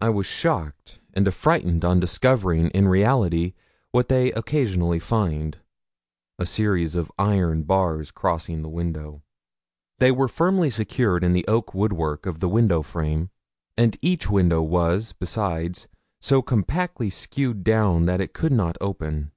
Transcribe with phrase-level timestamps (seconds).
[0.00, 3.52] I was shocked and affrighted on discovering in reality
[3.92, 5.58] what they occasionally find
[6.38, 9.20] a series of iron bars crossing the window!
[9.98, 13.28] They were firmly secured in the oak woodwork of the window frame,
[13.76, 15.88] and each window was, besides,
[16.22, 19.30] so compactly screwed down that it could not open.